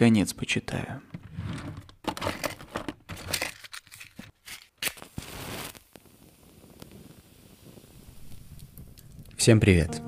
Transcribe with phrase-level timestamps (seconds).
[0.00, 1.02] Наконец почитаю.
[9.36, 10.00] Всем привет.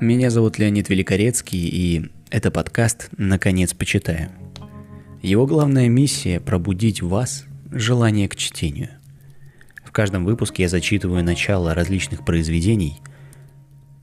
[0.00, 4.30] Меня зовут Леонид Великорецкий, и это подкаст «Наконец почитаю».
[5.20, 8.88] Его главная миссия– пробудить в вас желание к чтению.
[9.84, 13.02] В каждом выпуске я зачитываю начало различных произведений,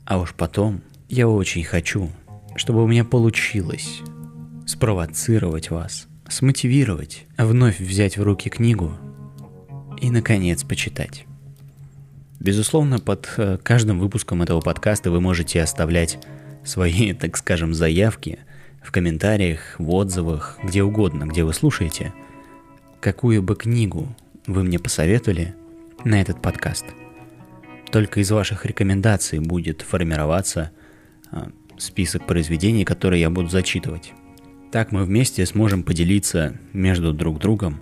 [0.06, 2.12] а уж потом я очень хочу,
[2.56, 4.04] чтобы у меня получилось
[4.68, 8.92] спровоцировать вас, смотивировать, вновь взять в руки книгу
[10.00, 11.26] и, наконец, почитать.
[12.40, 16.20] Безусловно, под э, каждым выпуском этого подкаста вы можете оставлять
[16.66, 18.40] свои, так скажем, заявки
[18.84, 22.14] в комментариях, в отзывах, где угодно, где вы слушаете,
[23.00, 24.14] какую бы книгу
[24.46, 25.56] вы мне посоветовали
[26.04, 26.86] на этот подкаст.
[27.90, 30.72] Только из ваших рекомендаций будет формироваться
[31.32, 31.46] э,
[31.78, 34.14] список произведений, которые я буду зачитывать.
[34.72, 37.82] Так мы вместе сможем поделиться между друг другом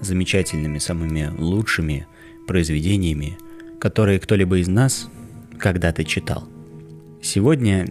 [0.00, 2.06] замечательными, самыми лучшими
[2.46, 3.36] произведениями–
[3.78, 5.08] которые кто-либо из нас
[5.58, 6.48] когда-то читал.
[7.22, 7.88] Сегодня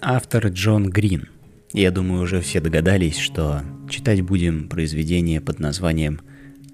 [0.00, 1.28] автор Джон Грин.
[1.72, 6.20] Я думаю, уже все догадались, что читать будем произведение под названием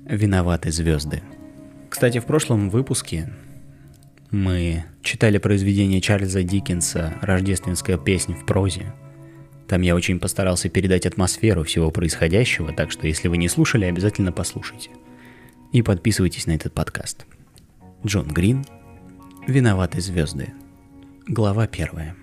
[0.04, 1.22] «Виноваты звезды».
[1.88, 3.32] Кстати, в прошлом выпуске
[4.30, 8.92] мы читали произведение Чарльза Диккенса «Рождественская песня в прозе».
[9.68, 14.32] Там я очень постарался передать атмосферу всего происходящего, так что если вы не слушали, обязательно
[14.32, 14.90] послушайте.
[15.72, 17.24] И подписывайтесь на этот подкаст.
[18.04, 18.64] Джон Грин.
[19.46, 20.52] Виноваты звезды.
[21.26, 22.14] Глава первая.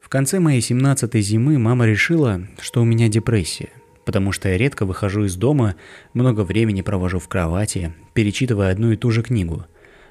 [0.00, 3.70] В конце моей 17-й зимы мама решила, что у меня депрессия,
[4.04, 5.76] потому что я редко выхожу из дома,
[6.14, 9.66] много времени провожу в кровати, перечитывая одну и ту же книгу.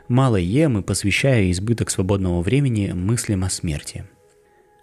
[0.07, 4.05] Мало ем и посвящаю избыток свободного времени мыслям о смерти.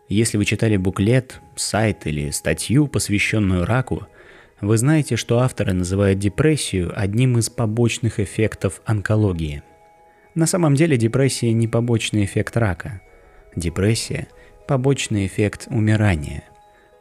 [0.09, 4.07] Если вы читали буклет, сайт или статью, посвященную раку–
[4.61, 9.63] вы знаете, что авторы называют депрессию одним из побочных эффектов онкологии.
[10.35, 13.01] На самом деле депрессия не побочный эффект рака.
[13.55, 14.27] Депрессия–
[14.67, 16.43] побочный эффект умирания.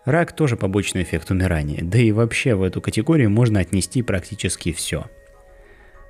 [0.06, 5.06] Рак тоже побочный эффект умирания, да и вообще в эту категорию можно отнести практически все.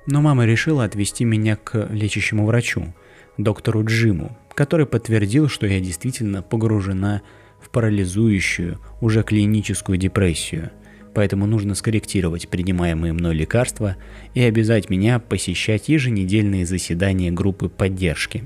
[0.06, 2.94] Но мама решила отвести меня к лечащему врачу,
[3.38, 7.22] доктору Джиму, который подтвердил, что я действительно погружена
[7.60, 10.72] в парализующую, уже клиническую депрессию–
[11.14, 13.96] поэтому нужно скорректировать принимаемые мной лекарства
[14.34, 18.44] и обязать меня посещать еженедельные заседания группы поддержки.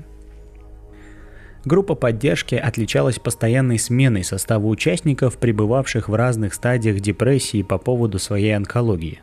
[1.65, 8.55] Группа поддержки отличалась постоянной сменой состава участников, пребывавших в разных стадиях депрессии по поводу своей
[8.55, 9.21] онкологии.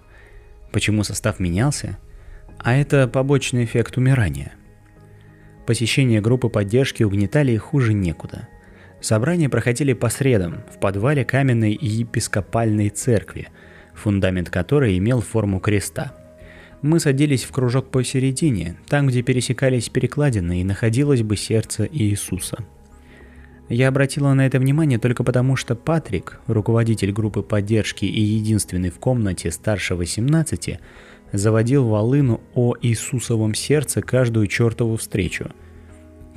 [0.70, 1.98] Почему состав менялся?
[2.58, 4.52] А это побочный эффект умирания.
[5.66, 8.48] Посещение группы поддержки угнетали их хуже некуда–
[9.00, 13.48] Собрания проходили по средам в подвале каменной епископальной церкви,
[13.94, 16.12] фундамент которой имел форму креста.
[16.82, 22.58] Мы садились в кружок посередине, там, где пересекались перекладины и находилось бы сердце Иисуса.
[23.68, 28.98] Я обратила на это внимание только потому, что Патрик, руководитель группы поддержки и единственный в
[28.98, 30.80] комнате старше 18,
[31.32, 35.50] заводил волыну о Иисусовом сердце каждую чертову встречу–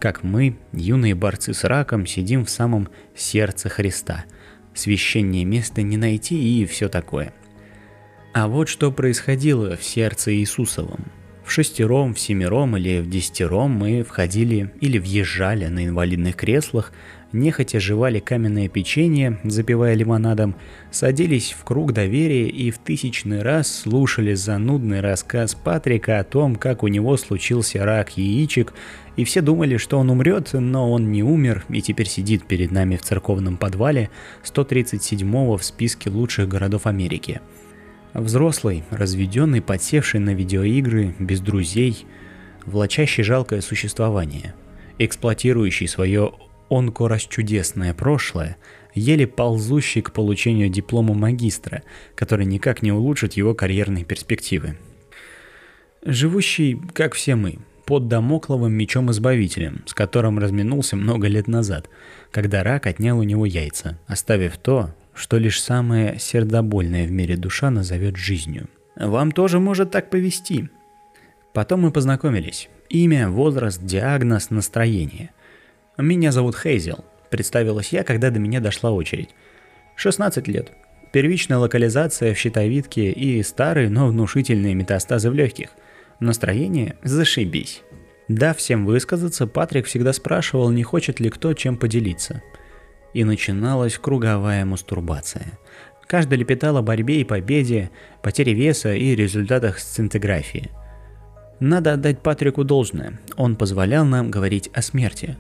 [0.04, 4.26] как мы, юные борцы с раком, сидим в самом сердце Христа.
[4.74, 7.34] Священнее место не найти и все такое.
[8.34, 11.06] А вот что происходило в сердце Иисусовом.
[11.46, 16.92] В шестером, в семером или в десятером мы входили или въезжали на инвалидных креслах
[17.34, 20.56] нехотя жевали каменное печенье, запивая лимонадом,
[20.92, 26.84] садились в круг доверия и в тысячный раз слушали занудный рассказ Патрика о том, как
[26.84, 28.74] у него случился рак яичек,
[29.18, 32.96] и все думали, что он умрет, но он не умер и теперь сидит перед нами
[32.96, 34.10] в церковном подвале
[34.44, 37.42] 137-го в списке лучших городов Америки.
[38.14, 42.06] Взрослый, разведенный, подсевший на видеоигры, без друзей,
[42.66, 44.54] влачащий жалкое существование,
[45.00, 46.32] эксплуатирующий свое
[46.74, 48.58] онко-расчудесное прошлое,
[48.96, 51.84] еле ползущий к получению диплома магистра,
[52.16, 54.78] который никак не улучшит его карьерные перспективы.
[56.04, 61.90] Живущий, как все мы, под домокловым мечом-избавителем, с которым разминулся много лет назад,
[62.32, 67.70] когда рак отнял у него яйца, оставив то, что лишь самая сердобольная в мире душа
[67.70, 68.68] назовет жизнью.
[68.96, 70.70] Вам тоже может так повести.
[71.54, 72.70] Потом мы познакомились.
[72.90, 75.30] Имя, возраст, диагноз, настроение–
[75.98, 79.30] «Меня зовут Хейзел»,– представилась я, когда до меня дошла очередь.
[79.96, 80.72] 16 лет.
[81.12, 85.70] Первичная локализация в щитовидке и старые, но внушительные метастазы в легких.
[86.20, 87.84] Настроение– зашибись.
[88.28, 92.42] Дав всем высказаться, Патрик всегда спрашивал, не хочет ли кто чем поделиться.
[93.14, 95.60] И начиналась круговая мастурбация.
[96.08, 97.92] Каждый лепетал о борьбе и победе,
[98.24, 100.72] потере веса и результатах сцинтиграфии.
[101.60, 105.38] Надо отдать Патрику должное, он позволял нам говорить о смерти.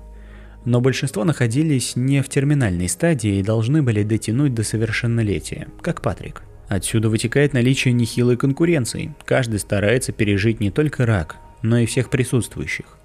[0.65, 6.43] Но большинство находились не в терминальной стадии и должны были дотянуть до совершеннолетия, как Патрик.
[6.69, 9.13] Отсюда вытекает наличие нехилой конкуренции.
[9.25, 12.97] Каждый старается пережить не только рак, но и всех присутствующих.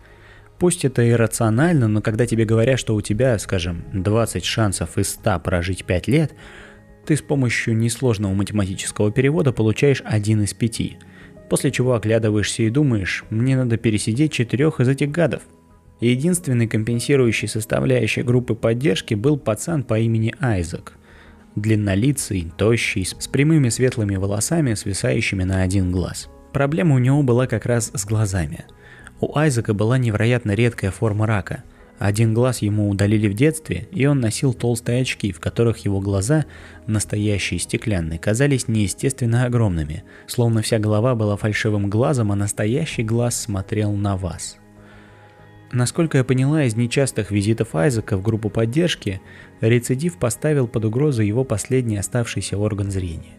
[0.58, 5.40] Пусть это иррационально, но когда тебе говорят, что у тебя, скажем, 20 шансов из 100
[5.40, 6.34] прожить 5 лет,
[7.06, 10.98] ты с помощью несложного математического перевода получаешь один из пяти.
[11.48, 15.42] После чего оглядываешься и думаешь, мне надо пересидеть четырех из этих гадов.
[16.00, 20.94] Единственной компенсирующей составляющей группы поддержки был пацан по имени Айзек.
[21.56, 26.28] Длиннолицый, тощий, с прямыми светлыми волосами, свисающими на один глаз.
[26.52, 28.64] Проблема у него была как раз с глазами.
[29.20, 31.64] У Айзека была невероятно редкая форма рака–
[31.98, 36.46] один глаз ему удалили в детстве, и он носил толстые очки, в которых его глаза,
[36.86, 43.92] настоящие стеклянные, казались неестественно огромными, словно вся голова была фальшивым глазом, а настоящий глаз смотрел
[43.92, 44.58] на вас.
[45.70, 49.20] Насколько я поняла из нечастых визитов Айзека в группу поддержки,
[49.60, 53.36] рецидив поставил под угрозу его последний оставшийся орган зрения.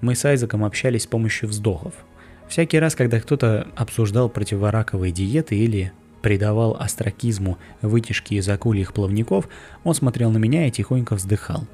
[0.00, 1.94] Мы с Айзеком общались с помощью вздохов.
[2.48, 9.48] Всякий раз, когда кто-то обсуждал противораковые диеты или придавал астракизму вытяжки из акульих плавников,
[9.82, 11.66] он смотрел на меня и тихонько вздыхал.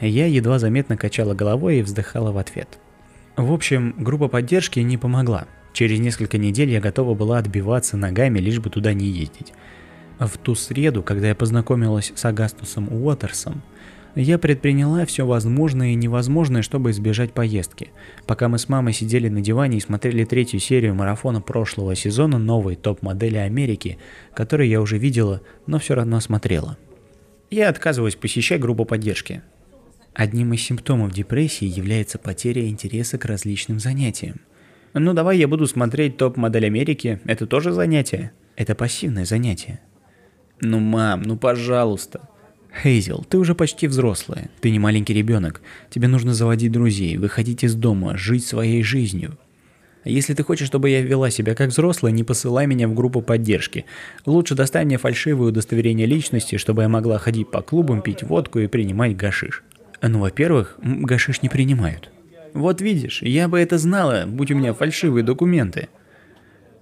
[0.00, 2.78] Я едва заметно качала головой и вздыхала в ответ.
[3.36, 5.46] В общем, группа поддержки не помогла.
[5.76, 9.52] Через несколько недель я готова была отбиваться ногами, лишь бы туда не ездить.
[10.18, 13.60] В ту среду, когда я познакомилась с Агастусом Уотерсом,
[14.14, 17.90] я предприняла все возможное и невозможное, чтобы избежать поездки.
[18.26, 22.76] Пока мы с мамой сидели на диване и смотрели третью серию марафона прошлого сезона новой
[22.76, 23.98] топ-модели Америки,
[24.32, 26.78] которую я уже видела, но все равно смотрела.
[27.50, 29.42] Я отказываюсь посещать группу поддержки.
[30.14, 34.40] Одним из симптомов депрессии является потеря интереса к различным занятиям.
[34.98, 38.32] Ну давай я буду смотреть топ-модель Америки, это тоже занятие.
[38.56, 39.78] Это пассивное занятие.
[40.62, 42.30] Ну мам, ну пожалуйста.
[42.82, 45.60] Хейзел, ты уже почти взрослая, ты не маленький ребенок,
[45.90, 49.36] тебе нужно заводить друзей, выходить из дома, жить своей жизнью.
[50.06, 53.84] Если ты хочешь, чтобы я вела себя как взрослая, не посылай меня в группу поддержки.
[54.24, 58.66] Лучше достань мне фальшивое удостоверение личности, чтобы я могла ходить по клубам, пить водку и
[58.66, 59.62] принимать гашиш.
[60.00, 62.10] Ну, во-первых, гашиш не принимают.
[62.56, 65.88] Вот видишь, я бы это знала, будь у меня фальшивые документы.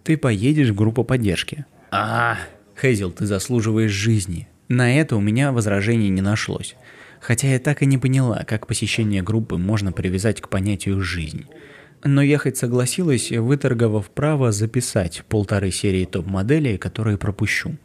[0.05, 1.67] Ты поедешь в группу поддержки.
[1.91, 2.38] А,
[2.81, 4.47] Хейзел, ты заслуживаешь жизни.
[4.69, 6.76] На это у меня возражений не нашлось.
[7.21, 11.47] Хотя я так и не поняла, как посещение группы можно привязать к понятию «жизнь».
[12.05, 17.79] Но ехать согласилась, выторговав право записать полторы серии топ-моделей, которые пропущу.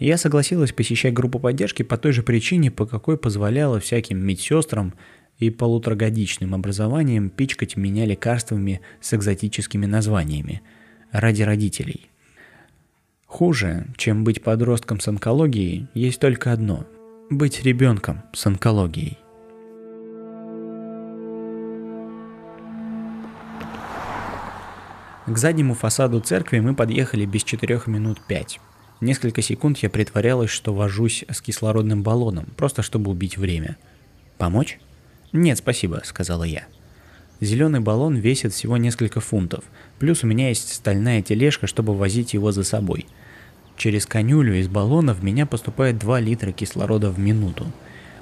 [0.00, 4.94] Я согласилась посещать группу поддержки по той же причине, по какой позволяла всяким медсестрам
[5.40, 10.62] и полуторагодичным образованием пичкать меня лекарствами с экзотическими названиями.
[11.10, 12.08] Ради родителей.
[13.26, 16.86] Хуже, чем быть подростком с онкологией, есть только одно–
[17.30, 19.18] быть ребенком с онкологией.
[25.26, 28.60] К заднему фасаду церкви мы подъехали без 4 минут 5.
[29.00, 33.76] Несколько секунд я притворялась, что вожусь с кислородным баллоном, просто чтобы убить время.
[34.38, 34.78] «Помочь?»
[35.32, 36.64] «Нет, спасибо»,— сказала я.
[37.40, 39.64] Зеленый баллон весит всего несколько фунтов,
[39.98, 43.06] плюс у меня есть стальная тележка, чтобы возить его за собой–
[43.80, 47.64] Через конюлю из баллона в меня поступает 2 литра кислорода в минуту.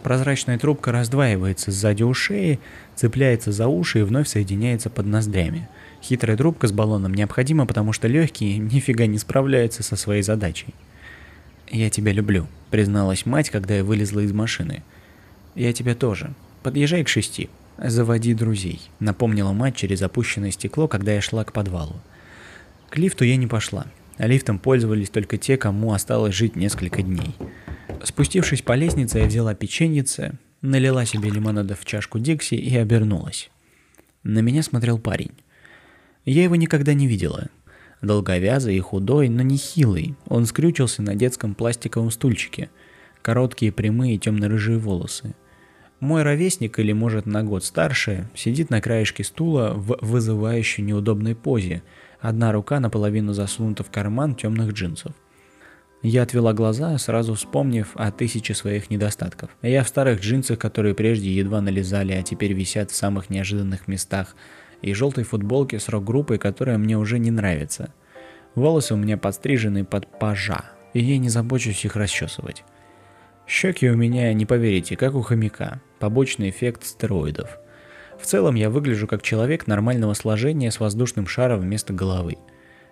[0.05, 2.61] Прозрачная трубка раздваивается сзади у шеи,
[2.95, 5.69] цепляется за уши и вновь соединяется под ноздрями.
[6.01, 10.77] Хитрая трубка с баллоном необходима, потому что легкие нифига не справляются со своей задачей.
[11.69, 14.85] «Я тебя люблю»,— призналась мать, когда я вылезла из машины.
[15.57, 16.35] «Я тебя тоже.
[16.63, 17.51] Подъезжай к шести.
[17.79, 22.01] Заводи друзей»,— напомнила мать через опущенное стекло, когда я шла к подвалу.
[22.91, 23.87] К лифту я не пошла.
[24.17, 27.37] А лифтом пользовались только те, кому осталось жить несколько дней.
[28.03, 33.49] Спустившись по лестнице, я взяла печеньице, налила себе лимонада в чашку Дикси и обернулась.
[34.25, 35.31] На меня смотрел парень.
[36.25, 37.49] Я его никогда не видела.
[38.03, 40.17] Долговязый и худой, но не хилый.
[40.27, 42.71] Он скрючился на детском пластиковом стульчике.
[43.23, 45.35] Короткие прямые темно-рыжие волосы.
[46.01, 51.83] Мой ровесник, или может на год старше, сидит на краешке стула в вызывающей неудобной позе–
[52.21, 55.13] Одна рука наполовину засунута в карман темных джинсов.
[56.03, 59.51] Я отвела глаза, сразу вспомнив о тысяче своих недостатков.
[59.63, 64.35] Я в старых джинсах, которые прежде едва налезали, а теперь висят в самых неожиданных местах,
[64.81, 67.93] и желтой футболке с рок-группой, которая мне уже не нравится.
[68.55, 70.65] Волосы у меня подстрижены под пажа,
[70.95, 72.65] и я не забочусь их расчесывать.
[73.47, 75.81] Щеки у меня, не поверите, как у хомяка.
[75.99, 77.59] Побочный эффект стероидов.
[78.21, 82.37] В целом я выгляжу как человек нормального сложения с воздушным шаром вместо головы.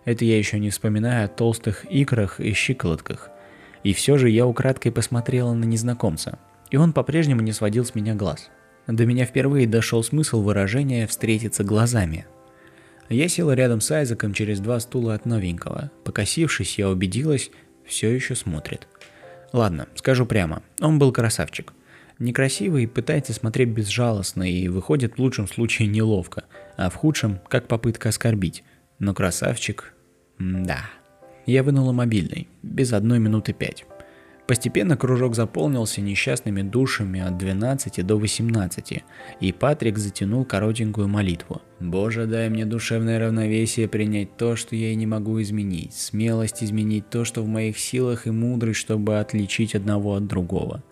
[0.05, 3.31] Это я еще не вспоминаю о толстых икрах и щиколотках.
[3.83, 6.39] И все же я украдкой посмотрела на незнакомца.
[6.71, 8.51] И он по-прежнему не сводил с меня глаз.
[8.87, 12.27] До меня впервые дошел смысл выражения «встретиться глазами».
[13.09, 15.93] Я села рядом с Айзеком через два стула от новенького.
[16.03, 17.51] Покосившись, я убедилась,
[17.85, 18.89] все еще смотрит.
[19.53, 21.73] Ладно, скажу прямо, он был красавчик.
[22.19, 26.45] Некрасивый, пытается смотреть безжалостно и выходит в лучшем случае неловко,
[26.77, 28.65] а в худшем как попытка оскорбить.
[28.99, 29.93] Но красавчик...
[30.39, 30.81] да.
[31.45, 33.85] Я вынула мобильный, без одной минуты пять.
[34.47, 39.05] Постепенно кружок заполнился несчастными душами от 12 до 18,
[39.41, 41.63] и Патрик затянул коротенькую молитву.
[41.81, 47.11] «Боже, дай мне душевное равновесие принять то, что я и не могу изменить, смелость изменить
[47.11, 50.83] то, что в моих силах, и мудрость, чтобы отличить одного от другого».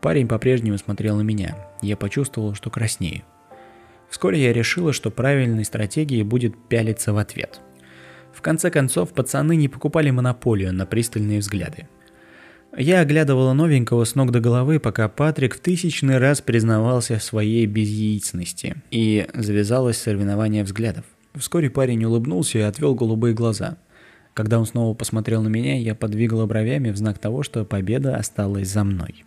[0.00, 1.56] Парень по-прежнему смотрел на меня.
[1.82, 3.22] Я почувствовал, что краснею.
[4.08, 7.60] Вскоре я решила, что правильной стратегией будет пялиться в ответ.
[8.32, 11.88] В конце концов, пацаны не покупали монополию на пристальные взгляды.
[12.76, 17.66] Я оглядывала новенького с ног до головы, пока Патрик в тысячный раз признавался в своей
[17.66, 21.04] безяйцности, и завязалось соревнование взглядов.
[21.34, 23.78] Вскоре парень улыбнулся и отвел голубые глаза.
[24.34, 28.68] Когда он снова посмотрел на меня, я подвигала бровями в знак того, что победа осталась
[28.68, 29.24] за мной.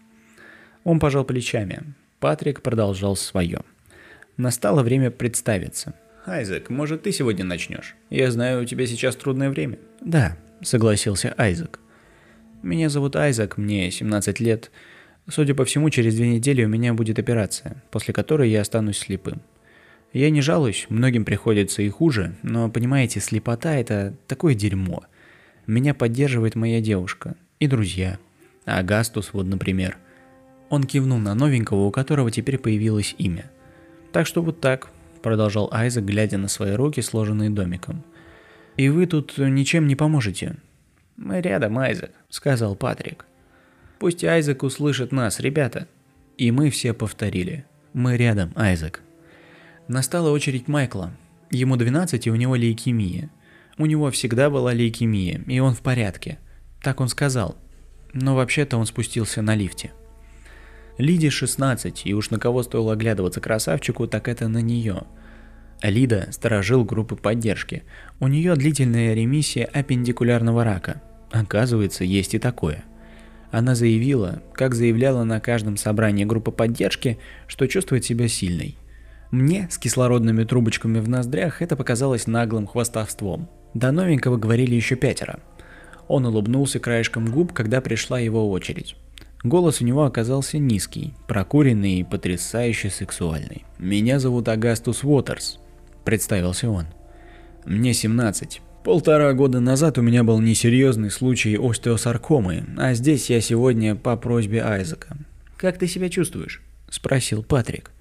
[0.83, 1.93] Он пожал плечами.
[2.19, 3.61] Патрик продолжал свое.
[4.37, 5.93] Настало время представиться.
[6.25, 7.95] «Айзек, может, ты сегодня начнешь?
[8.09, 9.79] Я знаю, у тебя сейчас трудное время».
[10.01, 11.79] «Да»,— согласился Айзек.
[12.61, 14.69] Меня зовут Айзек, мне 17 лет.
[15.27, 19.41] Судя по всему, через две недели у меня будет операция, после которой я останусь слепым.
[20.13, 25.03] Я не жалуюсь, многим приходится и хуже, но понимаете, слепота это такое дерьмо.
[25.65, 28.19] Меня поддерживает моя девушка и друзья.
[28.65, 29.97] Агастус вот, например.
[30.71, 33.51] Он кивнул на новенького, у которого теперь появилось имя.
[34.13, 34.89] Так что вот так,
[35.21, 38.03] продолжал Айзек, глядя на свои руки, сложенные домиком.
[38.77, 40.55] И вы тут ничем не поможете.
[41.17, 43.25] «Мы рядом, Айзек»,— сказал Патрик.
[43.99, 45.87] «Пусть Айзек услышит нас, ребята».
[46.37, 47.65] И мы все повторили.
[47.91, 49.01] «Мы рядом, Айзек».
[49.89, 51.11] Настала очередь Майкла.
[51.49, 53.29] Ему 12 и у него лейкемия.
[53.77, 56.39] У него всегда была лейкемия, и он в порядке.
[56.81, 57.57] Так он сказал.
[58.13, 59.91] Но вообще-то он спустился на лифте.
[61.01, 65.03] Лиде 16, и уж на кого стоило оглядываться красавчику, так это на нее–
[65.89, 67.83] Лида– сторожил группы поддержки.
[68.19, 71.01] У нее длительная ремиссия аппендикулярного рака.
[71.31, 72.83] Оказывается, есть и такое.
[73.51, 77.17] Она заявила, как заявляла на каждом собрании группы поддержки,
[77.47, 78.77] что чувствует себя сильной.
[79.31, 83.49] Мне с кислородными трубочками в ноздрях это показалось наглым хвастовством.
[83.73, 85.39] До новенького говорили еще пятеро.
[86.07, 88.95] Он улыбнулся краешком губ, когда пришла его очередь.
[89.43, 93.65] Голос у него оказался низкий, прокуренный и потрясающе сексуальный.
[93.79, 95.59] «Меня зовут Агастус Уотерс»,–
[96.05, 96.85] представился он.
[97.65, 98.61] «Мне 17.
[98.83, 104.63] Полтора года назад у меня был несерьезный случай остеосаркомы, а здесь я сегодня по просьбе
[104.63, 105.17] Айзека.
[105.57, 106.61] Как ты себя чувствуешь?
[106.89, 107.91] спросил Патрик.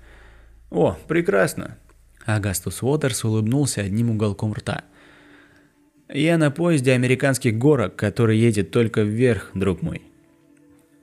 [0.71, 1.77] О, прекрасно.
[2.25, 4.85] Агастус Уотерс улыбнулся одним уголком рта.
[6.09, 10.03] Я на поезде американских горок, который едет только вверх, друг мой.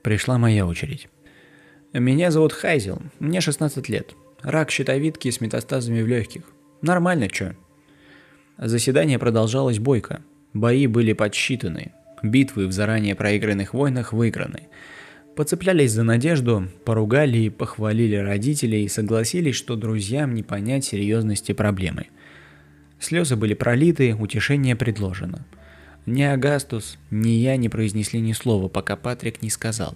[0.07, 1.09] Пришла моя очередь.
[1.91, 4.15] Меня зовут Хайзел, мне 16 лет.
[4.41, 6.43] Рак щитовидки с метастазами в легких.
[6.81, 7.55] Нормально, чё?
[8.57, 10.21] Заседание продолжалось бойко.
[10.53, 11.91] Бои были подсчитаны.
[12.23, 14.69] Битвы в заранее проигранных войнах выиграны.
[15.35, 22.05] Поцеплялись за надежду, поругали и похвалили родителей и согласились, что друзьям не понять серьезности проблемы.
[22.97, 25.45] Слезы были пролиты, утешение предложено.
[26.07, 29.95] Ни Агастус, ни я не произнесли ни слова, пока Патрик не сказал.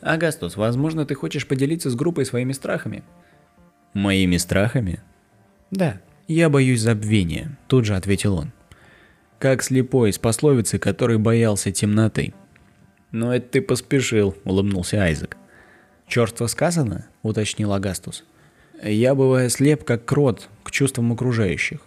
[0.00, 3.02] «Агастус, возможно, ты хочешь поделиться с группой своими страхами?»
[3.92, 5.00] «Моими страхами?»
[5.72, 8.52] «Да», «Я боюсь забвения»,– тут же ответил он.
[9.38, 12.34] Как слепой из пословицы, который боялся темноты.
[13.12, 15.36] «Ну это ты поспешил»,– улыбнулся Айзек.
[16.08, 18.24] «Чёрство сказано?»– уточнил Агастус.
[18.82, 21.78] «Я бываю слеп, как крот, к чувствам окружающих».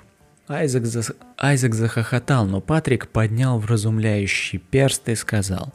[0.48, 1.04] Айзек, за...
[1.40, 5.74] Айзек захохотал, но Патрик поднял вразумляющий перст и сказал.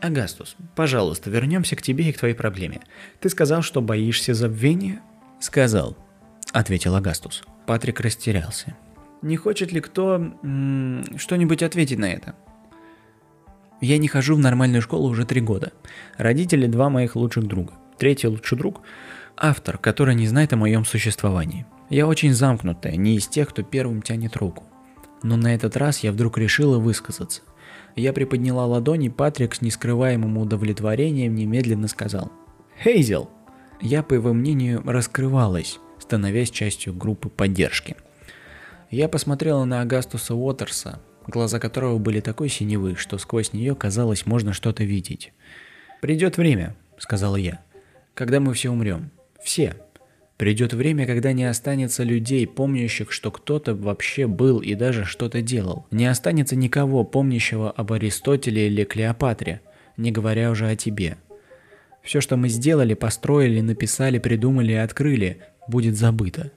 [0.00, 2.80] «Агастус, пожалуйста, вернемся к тебе и к твоей проблеме.
[3.20, 5.00] Ты сказал, что боишься забвения?»
[5.38, 5.96] «Сказал»,—
[6.52, 7.44] ответил Агастус.
[7.66, 8.76] Патрик растерялся.
[9.22, 10.32] Не хочет ли кто
[11.16, 12.34] что-нибудь ответить на это?
[13.80, 15.72] Я не хожу в нормальную школу уже три года.
[16.16, 17.74] Родители два моих лучших друга.
[17.98, 18.80] Третий лучший друг–
[19.36, 21.66] автор, который не знает о моем существовании.
[21.90, 24.64] Я очень замкнутая, не из тех, кто первым тянет руку.
[25.22, 27.42] Но на этот раз я вдруг решила высказаться.
[27.96, 32.32] Я приподняла ладони, Патрик с нескрываемым удовлетворением немедленно сказал
[32.82, 33.30] «Хейзел!».
[33.80, 37.96] Я, по его мнению, раскрывалась, становясь частью группы поддержки.
[38.90, 44.52] Я посмотрела на Агастуса Уотерса, глаза которого были такой синевы, что сквозь нее казалось можно
[44.52, 45.32] что-то видеть.
[46.00, 47.62] «Придет время»,— сказала я,—
[48.14, 49.10] «когда мы все умрем.
[49.42, 49.76] Все.
[50.40, 55.84] Придет время, когда не останется людей, помнящих, что кто-то вообще был и даже что-то делал.
[55.90, 59.60] Не останется никого, помнящего об Аристотеле или Клеопатре,
[59.98, 61.18] не говоря уже о тебе.
[62.02, 66.50] Все, что мы сделали, построили, написали, придумали и открыли, будет забыто.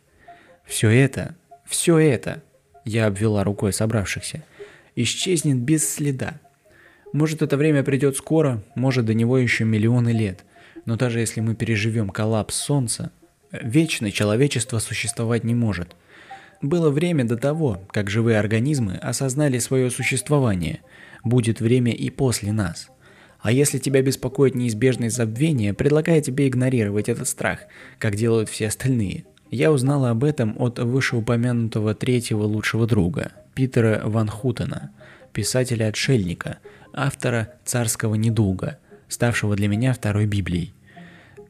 [0.64, 1.36] Все это,
[1.66, 2.42] все это,
[2.86, 4.46] я обвела рукой собравшихся,
[4.96, 6.40] исчезнет без следа.
[7.12, 10.46] Может, это время придет скоро, может, до него еще миллионы лет.
[10.86, 13.12] Но даже если мы переживем коллапс Солнца,
[13.62, 15.96] вечно человечество существовать не может.
[16.62, 20.82] Было время до того, как живые организмы осознали свое существование.
[21.24, 22.90] Будет время и после нас.
[23.40, 27.60] А если тебя беспокоит неизбежность забвения, предлагаю тебе игнорировать этот страх,
[28.00, 29.26] как делают все остальные.
[29.52, 34.92] Я узнала об этом от вышеупомянутого третьего лучшего друга, Питера Ван Хутена,
[35.34, 36.60] писателя-отшельника,
[36.94, 38.80] автора «Царского недуга»,
[39.10, 40.74] ставшего для меня второй Библией.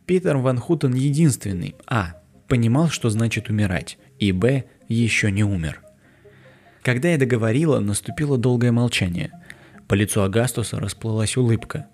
[0.05, 2.15] Питер Ван Хутен единственный а.
[2.47, 4.65] понимал, что значит умирать, и б.
[4.89, 5.81] еще не умер.
[6.81, 9.31] Когда я договорила, наступило долгое молчание.
[9.87, 11.87] По лицу Агастуса расплылась улыбка.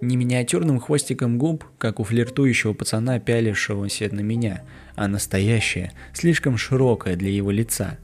[0.00, 4.64] Не миниатюрным хвостиком губ, как у флиртующего пацана, пялившегося на меня,
[4.96, 7.98] а настоящая, слишком широкая для его лица.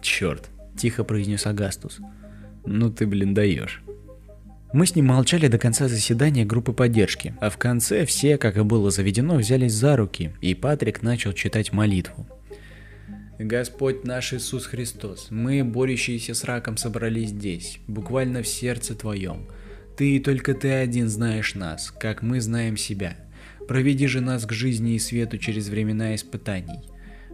[0.00, 2.00] «Черт!»– тихо произнес Агастус.
[2.64, 3.82] «Ну ты, блин, даешь».
[4.72, 8.62] Мы с ним молчали до конца заседания группы поддержки, а в конце все, как и
[8.62, 12.26] было заведено, взялись за руки, и Патрик начал читать молитву.
[13.38, 19.46] Господь наш Иисус Христос, мы, борющиеся с раком, собрались здесь, буквально в сердце Твоем.
[19.96, 23.16] Ты и только Ты один знаешь нас, как мы знаем себя.
[23.68, 26.80] Проведи же нас к жизни и свету через времена испытаний.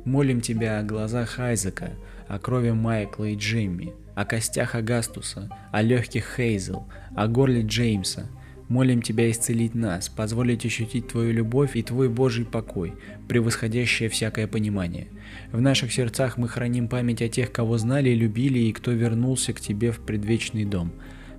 [0.05, 1.93] Молим Тебя о глазах Айзека,
[2.29, 8.27] о крови Майкла и Джимми, о костях Агастуса, о легких Хейзел, о горле Джеймса.
[8.69, 12.95] Молим Тебя исцелить нас, позволить ощутить Твою любовь и Твой Божий покой,
[13.29, 15.09] превосходящее всякое понимание.
[15.53, 19.53] В наших сердцах мы храним память о тех, кого знали и любили, и кто вернулся
[19.53, 20.93] к Тебе в предвечный дом.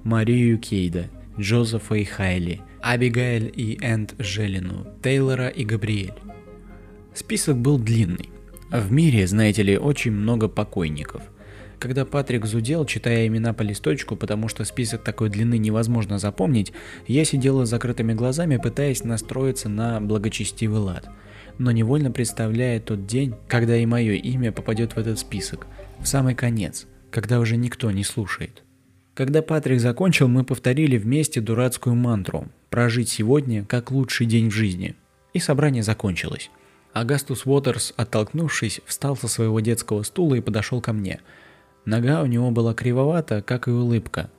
[0.03, 1.05] Марию Кейда,
[1.39, 6.13] Джозефа и Хайли, Абигаэль и Энд Желину, Тейлора и Габриэль.
[7.13, 8.29] Список был длинный.
[8.71, 11.23] В мире, знаете ли, очень много покойников–
[11.79, 16.73] когда Патрик зудел, читая имена по листочку, потому что список такой длины невозможно запомнить,
[17.07, 21.09] я сидела с закрытыми глазами, пытаясь настроиться на благочестивый лад.
[21.57, 25.67] Но невольно представляя тот день, когда и мое имя попадет в этот список,
[25.99, 28.63] в самый конец, когда уже никто не слушает.
[29.13, 34.95] Когда Патрик закончил, мы повторили вместе дурацкую мантру «Прожить сегодня как лучший день в жизни».
[35.33, 36.49] И собрание закончилось.
[36.93, 41.21] Агастус Уотерс, оттолкнувшись, встал со своего детского стула и подошел ко мне–
[41.89, 44.29] Нога у него была кривовата, как и улыбка.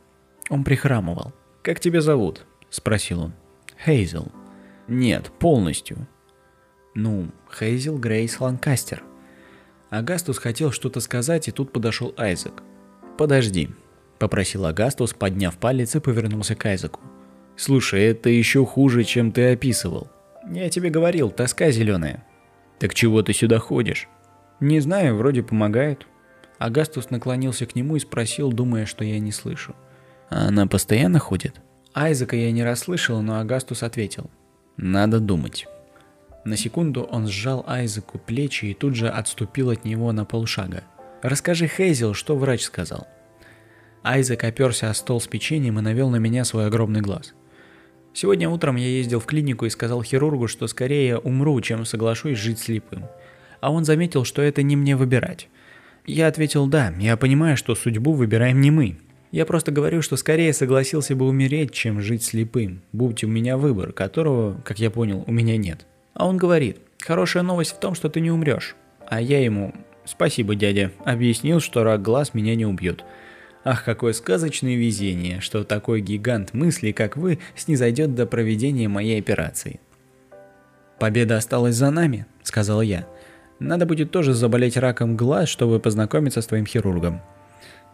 [0.51, 1.33] Он прихрамывал.
[1.63, 3.33] «Как тебя зовут?»– спросил он.
[3.85, 4.29] «Хейзел».
[4.87, 6.07] «Нет, полностью».
[6.95, 9.03] «Ну, Хейзел Грейс Ланкастер».
[9.91, 12.63] Агастус хотел что-то сказать, и тут подошел Айзек.
[13.19, 13.71] «Подожди»,–
[14.21, 17.01] попросил Агастус, подняв палец и повернулся к Айзеку.
[17.57, 20.09] «Слушай, это еще хуже, чем ты описывал.
[20.49, 22.25] Я тебе говорил, тоска зеленая».
[22.81, 24.09] «Так чего ты сюда ходишь?»
[24.59, 26.07] «Не знаю, вроде помогает».
[26.59, 29.77] Агастус наклонился к нему и спросил, думая, что я не слышу.
[30.31, 31.61] «А она постоянно ходит?»
[31.95, 34.31] Айзека я не расслышал, но Агастус ответил.
[34.77, 35.67] «Надо думать».
[36.45, 40.85] На секунду он сжал Айзеку плечи и тут же отступил от него на полшага.
[41.23, 43.07] «Расскажи, Хейзел, что врач сказал?»
[44.03, 47.35] Айзек оперся о стол с печеньем и навел на меня свой огромный глаз.
[48.13, 52.59] Сегодня утром я ездил в клинику и сказал хирургу, что скорее умру, чем соглашусь жить
[52.59, 53.05] слепым.
[53.61, 55.49] А он заметил, что это не мне выбирать.
[56.07, 58.97] Я ответил «да, я понимаю, что судьбу выбираем не мы».
[59.31, 63.93] Я просто говорю, что скорее согласился бы умереть, чем жить слепым, будь у меня выбор,
[63.93, 65.87] которого, как я понял, у меня нет.
[66.15, 68.75] А он говорит, хорошая новость в том, что ты не умрешь.
[69.07, 69.73] А я ему,
[70.05, 73.05] спасибо, дядя, объяснил, что рак глаз меня не убьет.
[73.63, 79.81] Ах, какое сказочное везение, что такой гигант мысли, как вы, снизойдет до проведения моей операции.
[80.99, 83.07] «Победа осталась за нами»,— сказал я.
[83.61, 87.21] Надо будет тоже заболеть раком глаз, чтобы познакомиться с твоим хирургом.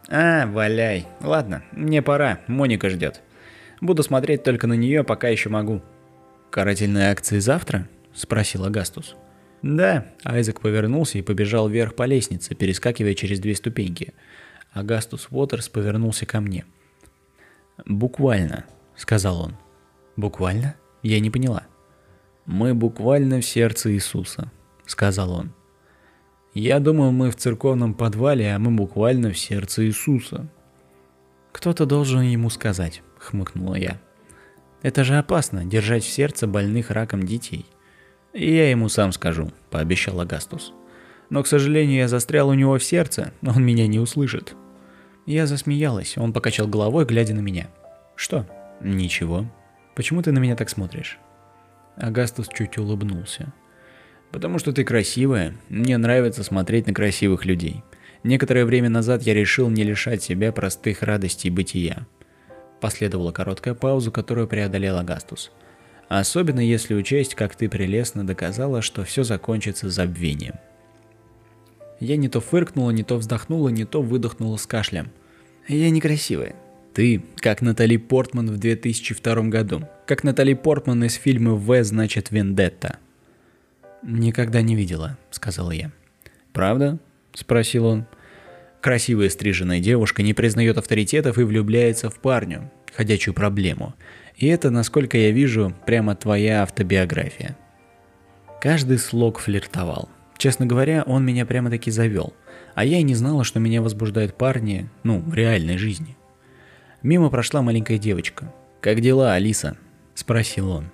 [0.09, 1.07] А, валяй.
[1.21, 3.21] Ладно, мне пора, Моника ждет.
[3.81, 5.83] Буду смотреть только на нее, пока еще могу.
[6.51, 7.89] Карательные акции завтра?
[8.15, 9.17] Спросил Агастус.
[9.63, 14.15] Да, Айзек повернулся и побежал вверх по лестнице, перескакивая через две ступеньки.
[14.73, 16.65] Агастус Уотерс повернулся ко мне.
[17.85, 18.65] «Буквально»,—
[18.97, 19.57] сказал он.
[20.17, 21.63] «Буквально?» Я не поняла.
[22.47, 24.51] «Мы буквально в сердце Иисуса»,—
[24.87, 25.53] сказал он.
[26.53, 30.49] «Я думал, мы в церковном подвале, а мы буквально в сердце Иисуса».
[31.53, 34.01] «Кто-то должен ему сказать»,— хмыкнула я.
[34.83, 37.67] «Это же опасно, держать в сердце больных раком детей».
[38.33, 40.73] «Я ему сам скажу»,— пообещал Агастус.
[41.31, 44.55] «Но, к сожалению, я застрял у него в сердце, он меня не услышит».
[45.27, 47.69] Я засмеялась, он покачал головой, глядя на меня.
[48.15, 48.47] «Что?»
[48.81, 49.47] «Ничего.
[49.95, 51.19] Почему ты на меня так смотришь?»
[51.97, 53.53] Агастус чуть улыбнулся.
[54.31, 55.55] «Потому что ты красивая.
[55.69, 57.83] Мне нравится смотреть на красивых людей.
[58.23, 62.07] Некоторое время назад я решил не лишать себя простых радостей бытия».
[62.81, 65.51] Последовала короткая пауза, которую преодолел Агастус.
[66.09, 70.57] «Особенно если учесть, как ты прелестно доказала, что все закончится забвением».
[72.01, 75.11] Я не то фыркнула, не то вздохнула, не то выдохнула с кашлем.
[75.69, 76.55] «Я некрасивая»,
[76.97, 79.87] ты, как Натали Портман в 2002 году.
[80.07, 82.97] Как Натали Портман из фильма «В значит Вендетта».
[84.03, 85.93] «Никогда не видела»,— сказала я.
[86.55, 86.99] «Правда?»—
[87.35, 88.07] спросил он.
[88.81, 93.95] Красивая стриженная девушка не признает авторитетов и влюбляется в парню, ходячую проблему.
[94.39, 97.59] И это, насколько я вижу, прямо твоя автобиография.
[98.59, 100.09] Каждый слог флиртовал.
[100.37, 102.35] Честно говоря, он меня прямо-таки завел.
[102.75, 106.17] А я и не знала, что меня возбуждают парни, ну, в реальной жизни.
[107.03, 108.53] Мимо прошла маленькая девочка.
[108.81, 109.77] «Как дела, Алиса?»–
[110.15, 110.91] спросил он.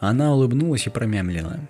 [0.00, 1.60] Она улыбнулась и промямлила.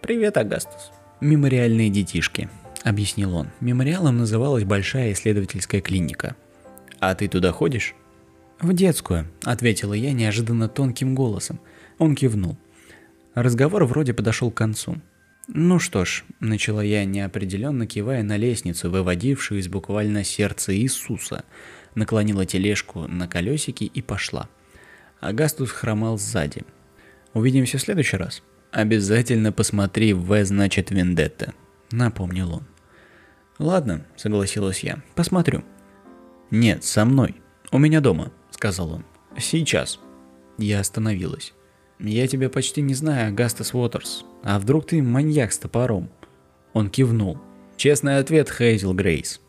[0.00, 0.92] «Привет, Агастус».
[1.20, 2.48] «Мемориальные детишки»,–
[2.82, 3.48] объяснил он.
[3.60, 6.36] Мемориалом называлась большая исследовательская клиника.
[7.00, 7.94] «А ты туда ходишь?»
[8.60, 11.60] «В детскую»,– ответила я неожиданно тонким голосом.
[11.98, 12.56] Он кивнул.
[13.34, 14.96] Разговор вроде подошел к концу.
[15.46, 21.44] «Ну что ж»,– начала я неопределенно кивая на лестницу, выводившую из буквально сердца Иисуса–
[21.94, 24.48] наклонила тележку на колесики и пошла.
[25.20, 26.62] Агастус хромал сзади.
[27.32, 31.54] «Увидимся в следующий раз?» «Обязательно посмотри «В» значит «Вендетта»,—
[31.90, 32.62] напомнил он.
[33.58, 35.64] «Ладно»,— согласилась я,— «посмотрю».
[36.50, 37.36] «Нет, со мной.
[37.70, 39.04] У меня дома»,— сказал он.
[39.38, 40.00] «Сейчас».
[40.58, 41.53] Я остановилась.
[41.98, 44.24] «Я тебя почти не знаю, Агастас Уотерс.
[44.42, 46.10] А вдруг ты маньяк с топором?»
[46.72, 47.38] Он кивнул.
[47.76, 49.40] «Честный ответ, Хейзел Грейс.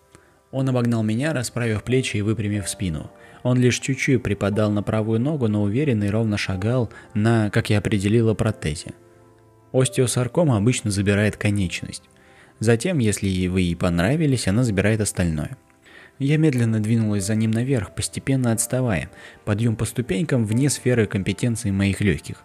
[0.51, 3.11] Он обогнал меня, расправив плечи и выпрямив спину.
[3.43, 7.79] Он лишь чуть-чуть припадал на правую ногу, но уверенно и ровно шагал на, как я
[7.79, 8.93] определила, протезе.
[9.73, 12.03] Остеосаркома обычно забирает конечность.
[12.59, 15.57] Затем, если вы ей понравились, она забирает остальное.
[16.17, 19.09] Я медленно двинулась за ним наверх, постепенно отставая,
[19.43, 22.43] подъем по ступенькам вне сферы компетенции моих легких.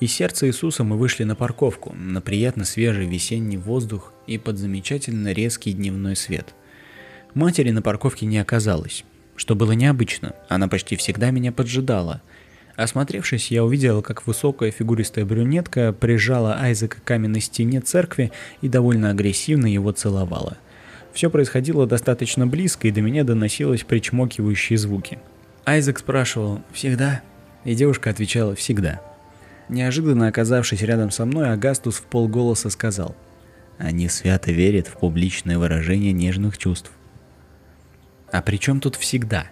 [0.00, 5.32] Из сердца Иисуса мы вышли на парковку, на приятно свежий весенний воздух и под замечательно
[5.32, 6.54] резкий дневной свет.
[7.34, 9.04] Матери на парковке не оказалось,
[9.36, 12.22] что было необычно, она почти всегда меня поджидала.
[12.76, 18.30] Осмотревшись, я увидела, как высокая фигуристая брюнетка прижала Айзека к каменной стене церкви
[18.62, 20.58] и довольно агрессивно его целовала.
[21.18, 25.18] Все происходило достаточно близко, и до меня доносилось причмокивающие звуки.
[25.64, 27.22] Айзек спрашивал «Всегда?»
[27.64, 29.00] И девушка отвечала «Всегда».
[29.68, 33.16] Неожиданно оказавшись рядом со мной, Агастус в полголоса сказал
[33.78, 36.92] «Они свято верят в публичное выражение нежных чувств.
[38.30, 39.48] А при чем тут всегда?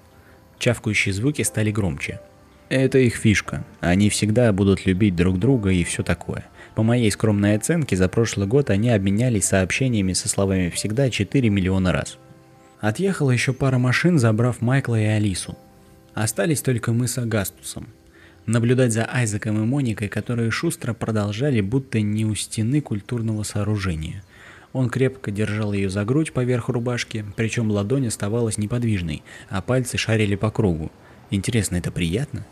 [0.61, 2.21] Чавкающие звуки стали громче.
[2.69, 3.65] Это их фишка.
[3.81, 6.45] Они всегда будут любить друг друга и все такое.
[6.77, 11.91] По моей скромной оценке, за прошлый год они обменялись сообщениями со словами «всегда» 4 миллиона
[11.91, 12.19] раз.
[12.81, 15.59] Отъехала еще пара машин, забрав Майкла и Алису.
[16.15, 17.89] Остались только мы с Агастусом.
[18.45, 24.23] Наблюдать за Айзеком и Моникой, которые шустро продолжали, будто не у стены культурного сооружения–
[24.77, 30.35] он крепко держал ее за грудь поверх рубашки, причем ладонь оставалась неподвижной, а пальцы шарили
[30.35, 30.93] по кругу.
[31.31, 32.45] Интересно, это приятно?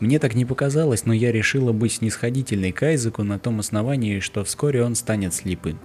[0.00, 4.44] Мне так не показалось, но я решила быть снисходительной к Айзеку на том основании, что
[4.44, 5.78] вскоре он станет слепым.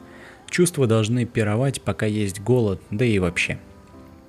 [0.50, 3.60] Чувства должны пировать, пока есть голод, да и вообще.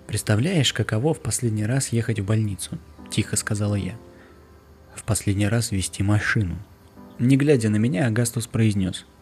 [0.07, 2.79] «Представляешь, каково в последний раз ехать в больницу?»–
[3.11, 3.95] тихо сказала я.
[4.95, 6.57] «В последний раз вести машину».
[7.19, 9.07] Не глядя на меня, Агастус произнес–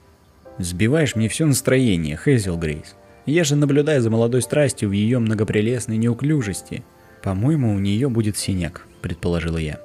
[0.58, 2.94] Сбиваешь мне все настроение, Хейзел Грейс.
[3.24, 6.84] Я же наблюдаю за молодой страстью в ее многопрелестной неуклюжести.
[7.22, 9.80] По-моему, у нее будет синяк, предположила я.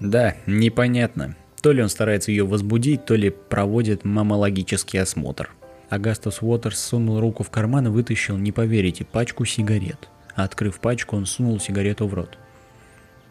[0.00, 1.36] Да, непонятно.
[1.62, 5.50] То ли он старается ее возбудить, то ли проводит мамологический осмотр.
[5.90, 10.08] Агастус Уотерс сунул руку в карман и вытащил, не поверите, пачку сигарет.
[10.34, 12.38] Открыв пачку, он сунул сигарету в рот.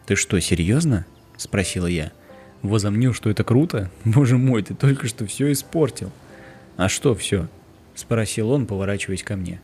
[0.06, 1.06] «Ты что, серьезно?»–
[1.36, 2.12] спросила я.
[2.62, 3.90] Возомнил, что это круто?
[4.04, 6.12] Боже мой, ты только что все испортил.
[6.76, 7.48] «А что все?»–
[7.94, 9.60] спросил он, поворачиваясь ко мне.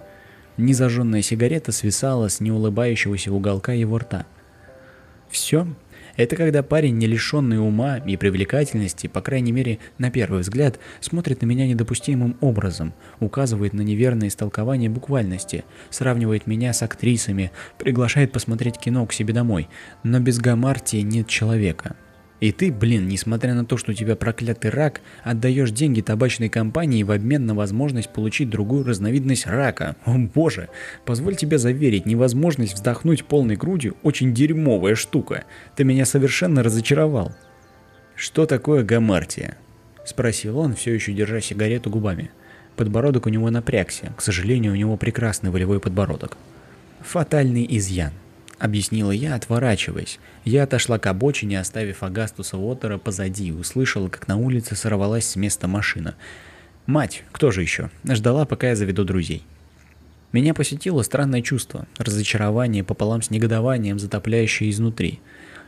[0.56, 4.26] Незажженная сигарета свисала с неулыбающегося уголка его рта.
[5.28, 5.66] Все
[6.16, 11.42] это когда парень, не лишенный ума и привлекательности, по крайней мере, на первый взгляд, смотрит
[11.42, 18.78] на меня недопустимым образом, указывает на неверное истолкование буквальности, сравнивает меня с актрисами, приглашает посмотреть
[18.78, 19.68] кино к себе домой,
[20.02, 21.96] но без гамартии нет человека.
[22.40, 27.02] И ты, блин, несмотря на то, что у тебя проклятый рак, отдаешь деньги табачной компании
[27.02, 29.96] в обмен на возможность получить другую разновидность рака.
[30.04, 30.68] О боже,
[31.06, 35.44] позволь тебе заверить, невозможность вздохнуть полной грудью очень дерьмовая штука.
[35.76, 37.34] Ты меня совершенно разочаровал.
[38.14, 39.56] Что такое гамартия?
[40.04, 42.30] Спросил он, все еще держа сигарету губами.
[42.76, 46.36] Подбородок у него напрягся, к сожалению, у него прекрасный волевой подбородок.
[47.00, 48.12] Фатальный изъян.—
[48.58, 50.18] объяснила я, отворачиваясь.
[50.44, 55.36] Я отошла к обочине, оставив Агастуса Уотера позади, и услышала, как на улице сорвалась с
[55.36, 56.14] места машина.
[56.86, 57.90] Мать, кто же еще?
[58.04, 59.42] Ждала, пока я заведу друзей.
[60.32, 65.20] Меня посетило странное чувство, разочарование пополам с негодованием, затопляющее изнутри.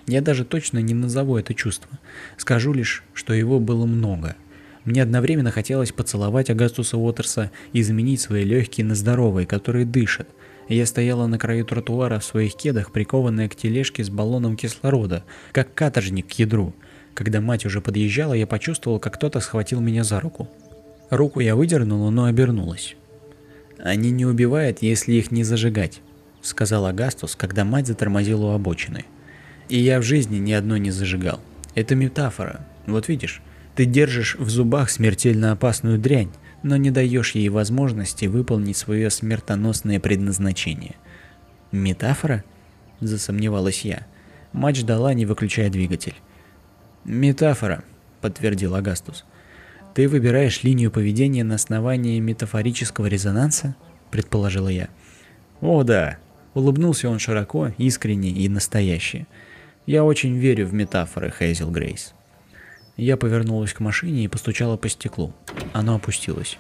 [0.07, 1.99] Я даже точно не назову это чувство.
[2.37, 4.37] Скажу лишь, что его было много.
[4.85, 10.29] Мне одновременно хотелось поцеловать Агастуса Уотерса и заменить свои легкие на здоровые, которые дышат.
[10.69, 15.73] Я стояла на краю тротуара в своих кедах, прикованная к тележке с баллоном кислорода, как
[15.75, 16.75] каторжник к ядру.
[17.15, 20.49] Когда мать уже подъезжала, я почувствовал, как кто-то схватил меня за руку.
[21.11, 22.97] Руку я выдернула, но обернулась.
[23.79, 26.01] «Они не убивают, если их не зажигать»,—
[26.43, 29.05] сказал Агастус, когда мать затормозила у обочины.
[29.69, 31.41] «И я в жизни ни одной не зажигал.
[31.75, 32.67] Это метафора.
[32.87, 33.41] Вот видишь,
[33.75, 36.31] ты держишь в зубах смертельно опасную дрянь,
[36.63, 40.97] но не даешь ей возможности выполнить свое смертоносное предназначение.
[41.73, 42.45] Метафора?
[43.01, 44.07] Засомневалась я.
[44.53, 46.15] Мать ждала, не выключая двигатель.
[47.05, 47.85] Метафора,
[48.21, 49.25] подтвердил Агастус.
[49.95, 53.77] Ты выбираешь линию поведения на основании метафорического резонанса?
[54.11, 54.89] Предположила я.
[55.61, 56.19] О да,
[56.55, 59.27] улыбнулся он широко, искренне и настояще.
[59.87, 62.15] Я очень верю в метафоры, Хейзел Грейс.
[62.99, 65.33] Я повернулась к машине и постучала по стеклу.
[65.73, 66.59] Оно опустилось.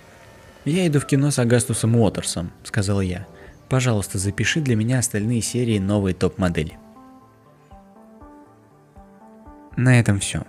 [0.64, 3.26] «Я иду в кино с Агастусом Уотерсом»,— сказала я.
[3.68, 6.78] «Пожалуйста, запиши для меня остальные серии новой топ-модели».
[9.76, 10.44] На этом все.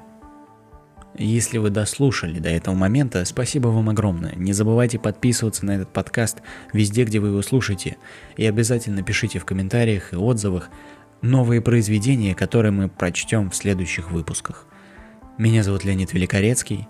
[1.17, 4.35] Если вы дослушали до этого момента, спасибо вам огромное.
[4.35, 7.97] Не забывайте подписываться на этот подкаст везде, где вы его слушаете.
[8.37, 10.69] И обязательно пишите в комментариях и отзывах
[11.23, 14.67] новые произведения, которые мы прочтем в следующих выпусках.
[15.39, 16.85] Меня зовут Леонид Великорецкий,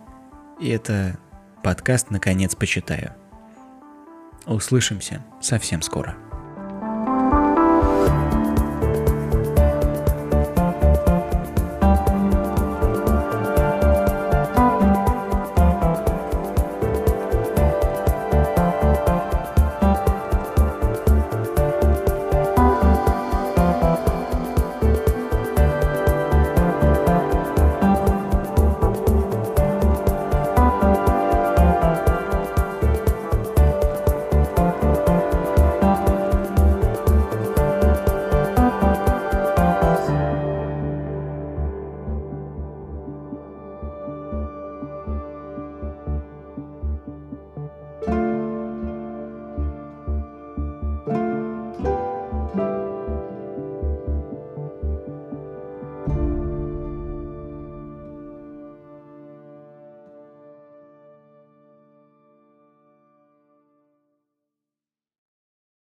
[0.60, 1.20] и это
[1.64, 3.14] подкаст «Наконец почитаю».
[4.48, 6.18] Услышимся совсем скоро.